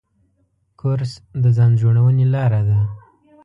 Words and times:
کورس 0.79 1.11
د 1.43 1.45
ځان 1.57 1.71
جوړونې 1.81 2.25
لاره 2.33 2.61
ده. 2.67 2.79